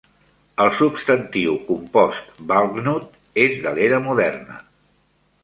[0.63, 3.07] El substantiu compost "valknut"
[3.45, 4.59] és de l'era moderna.